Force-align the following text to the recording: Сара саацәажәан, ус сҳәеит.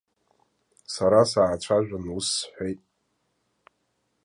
Сара 0.93 1.21
саацәажәан, 1.31 2.05
ус 2.17 2.27
сҳәеит. 2.37 2.81